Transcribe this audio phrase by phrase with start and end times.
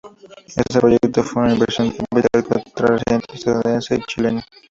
[0.55, 4.41] Este proyecto fue una inversión de capital costarricense, estadounidense y Chileno.,